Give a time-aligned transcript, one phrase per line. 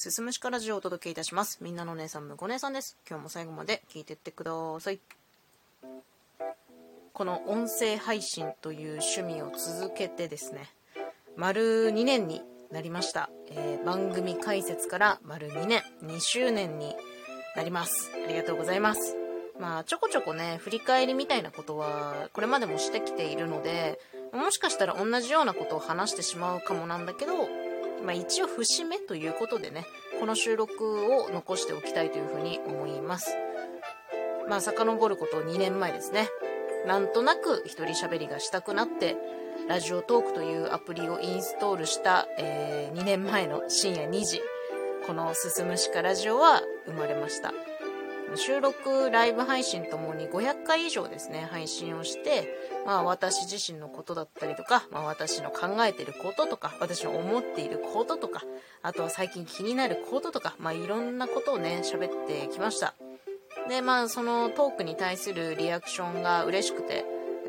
[0.00, 1.58] すすむしからジオをお届けいたします。
[1.60, 2.96] みんなの姉さんむこ姉さんです。
[3.10, 5.00] 今日も最後まで聞いてってください。
[7.12, 10.70] この音声配信という趣味を続けてですね
[11.36, 16.94] 丸2年になりました、えー、番組解説から丸2年2周年に
[17.56, 18.12] なります。
[18.24, 19.16] ありがとうございます。
[19.58, 23.98] まあちょこちょこね振り返りみたいなことはこれまでもしてきているので
[24.32, 27.32] もしかしたら同じようなことを話してしまうかもなんだけど、
[28.04, 29.84] まあ、一応節目ということでね
[30.20, 33.36] この収録を残しておきたいというふうに思います。
[34.48, 36.28] まあ遡ること2年前ですね。
[36.86, 39.16] なんとなく一人喋りがしたくなって
[39.68, 44.40] ラジオトークというアプリをインストールした、えー、2年前の深夜2時
[45.06, 47.52] この「進むしかラジオ」は生まれました。
[48.36, 52.48] 収録ライブ配信ともに500回以上ですね配信をして、
[52.86, 58.42] まあ、私自身のことだったりとか、まあ、私の考えてることとか私の思っていることとか
[58.82, 62.94] あとは最近気になることとか、まあ、いろんなことをね喋ってきました。
[63.68, 67.04] でまあそのトークに対するリアクションが嬉しくて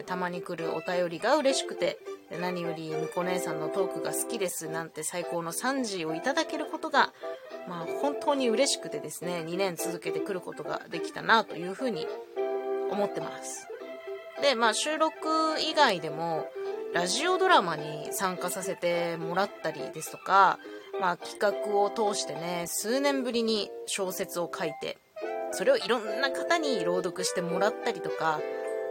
[0.06, 2.00] たまに来るお便りが嬉しくて
[2.42, 7.14] 何よりむこ姉さんのトークが好きですなんて最高の賛辞をいただけることが
[7.70, 12.08] まあ、本当に嬉しくてですね2年続けてくることができたなというふうに
[12.92, 13.67] 思ってます。
[14.42, 15.28] でまあ収録
[15.59, 16.47] 以外でも
[16.94, 20.58] ラジオドラマに参加させてもらったりですとか、
[21.00, 24.97] まあ、企画を通してね数年ぶりに小説を書いて
[25.52, 28.40] それをいろんな方に朗読してもらったりとか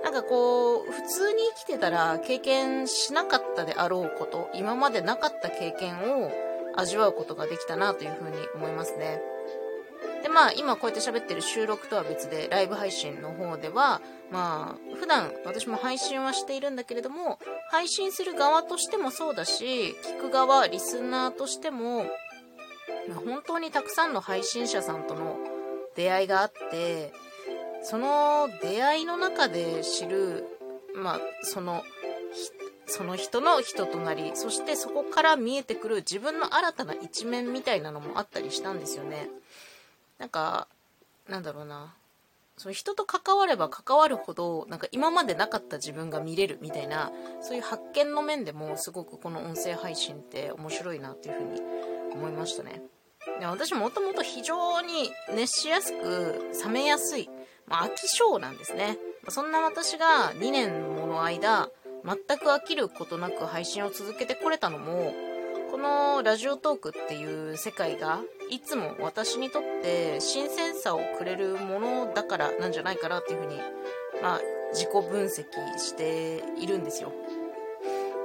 [0.05, 6.31] なんかこう普通に生きてたら経験しなかったであろうこと今までなかった経験を
[6.79, 9.21] 味わうことができたなというふうに思いますね。
[10.23, 17.39] でまあ今こうやって喋ってる収録とは別でライブ配信の方ではまあ普段私も配信はしているんだけれども
[17.71, 22.07] 配信する側としてもそうだし聞く側リスナーとしても
[23.15, 25.37] 本当にたくさんの配信者さんとの
[25.97, 27.13] 出会いがあって
[27.83, 30.45] その出会いの中で知る
[30.95, 31.83] まあその
[32.89, 39.29] その人の人となりそしてそこから見えてくる自分の新たな一面みたいなのもあったりしたんですよね。
[40.19, 40.67] なんか
[41.29, 41.95] なんだろうな。
[42.57, 51.61] その人と関われば関わるほどなんか今までなかった自分が見れるみたいなそういう発見の面でもすごくこの音声配信って面白いなっていうふうに
[52.13, 52.83] 思いましたね。
[53.39, 57.31] で私もともと非常に熱しやすく冷めやすい、
[57.69, 58.99] まあ、飽き性なんですね。
[59.29, 61.69] そんな私が2年もの間
[62.09, 65.13] 全く飽きることなく配信を続けてこれたのも
[65.71, 68.21] このラジオトークっていう世界が
[68.51, 73.59] いつも私にとって新鮮さをくれるものだからなんじゃないかなっていうふうに、
[74.23, 74.41] まあ、
[74.73, 75.45] 自己分析
[75.77, 77.13] しているんですよ。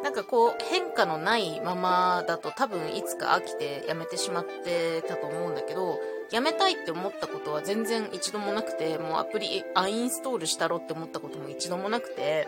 [0.01, 5.97] なんかこう変化のないままだと多分いつか飽きてやめてしまってたと思うんだけど
[6.29, 12.47] やめたいって思ったことは全然一度もなくてもうアプリアインストールしたろって思ったことも一度もなくて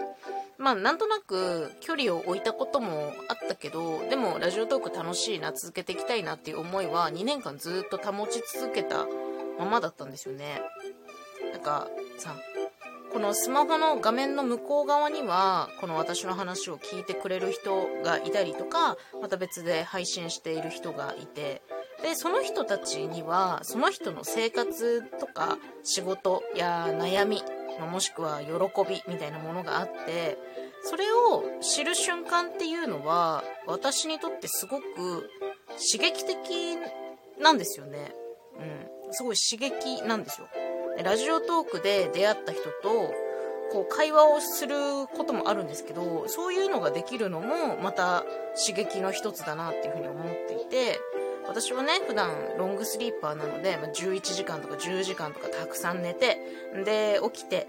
[0.57, 9.05] まあなんとなく距離を置いたこともあったけどでもラジオトーク楽しいな続けていきたいなっていう思いは2年間ずっと保ち続けた
[9.59, 10.61] ままだったんですよね。
[11.53, 12.35] なんかさ
[13.16, 21.61] このスマホの画面の向こう側にはこの私の話を聞いてくれる人がいたりとかまた別で配信している人がいて
[22.03, 27.41] でその人たちにはその人の生活とか仕事や悩み
[27.79, 28.49] ま、もしくは喜
[28.87, 30.37] びみたいなものがあって
[30.83, 35.29] それを知る瞬間っていうのは私にとってすごく
[35.69, 36.77] 刺激的
[37.41, 38.13] なんですよね。
[38.59, 39.13] うん。
[39.13, 40.47] すごい刺激なんですよ。
[41.03, 43.13] ラジオトークで出会った人と
[43.71, 44.75] こう会話をする
[45.07, 48.23] こともあるんですけどそういうのができるのもまた
[48.65, 50.99] 刺激の一つだなっていうふうに思っていて
[51.47, 56.38] 私はね普段ロングスリーパーなので、まあ、11時間とか10時間とかたくさん寝て
[56.85, 57.67] で起きて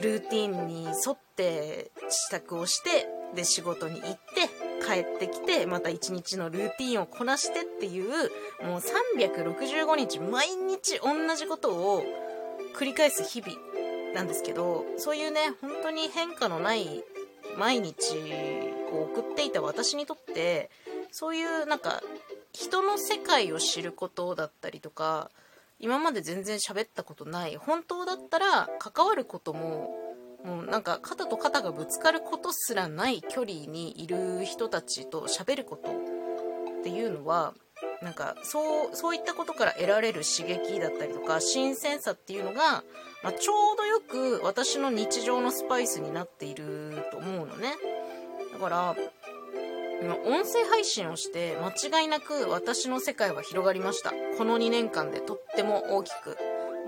[0.00, 4.18] ルーティンに沿って支度をしてで仕事に行って
[4.84, 8.10] 帰ってきてまた一日のルーティンをこなしてっていう
[8.64, 12.02] もう365日毎日同じことを
[12.76, 13.56] 繰り返す日々
[14.14, 17.04] なんですけどそういうね本当に変化のない
[17.58, 18.16] 毎日
[18.92, 20.70] を送っていた私にとって
[21.10, 22.02] そういうなんか
[22.52, 25.30] 人の世界を知ることだったりとか
[25.78, 29.90] 今まで全然喋ったことない本当だったら関わることも
[30.44, 37.54] もうなんか肩と肩がぶつかることすらない距離にいる人たちと喋ることっていうのは
[38.02, 42.82] なんかそうそういったことから得られる刺激だったりとか新鮮さっていうのが、
[43.22, 47.74] まあ、ちょうどよく私の日常のスパイスになっていると思うのね。
[48.52, 48.96] だから
[50.10, 54.12] 音声配信をして間違いなく私の世界は広がりました。
[54.38, 56.36] この2年間でとっても大きく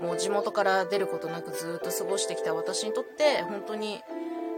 [0.01, 4.01] もう地元から出ることなくずっと過ごしてきた私にとって本当に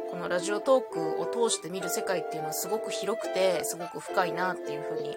[0.10, 5.16] このラジオトークを通して見る世界っていうのはすごく広くてすごく深いなっていうふうに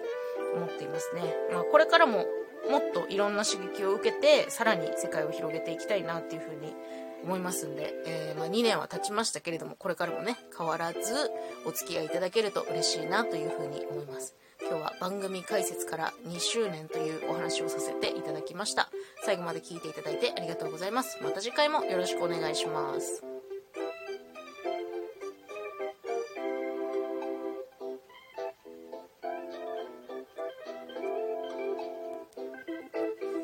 [0.55, 1.21] 思っていますね、
[1.51, 2.25] まあ、これからも
[2.69, 6.75] もっといろんな刺激を受けてさらに世界を広げていきたいなっていうふうに
[7.23, 10.99] 思いますんで、えー、まあ、2年は経ちましたけれどもこれからもね変わらず
[11.65, 14.35] お付き合いいただけると嬉しいなというふうに思います。
[14.61, 18.89] 今日は番組解説から2周年というお話をさせていただきました。
[19.25, 21.17] 最後まで聞いていただいてありがとうございます。
[21.23, 23.30] また次回もよろしくお願いします。